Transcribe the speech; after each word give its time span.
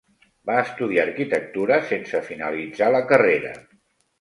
Va 0.49 0.53
estudiar 0.61 1.03
arquitectura, 1.03 1.79
sense 1.91 2.23
finalitzar 2.31 2.91
la 2.99 3.07
carrera. 3.13 3.57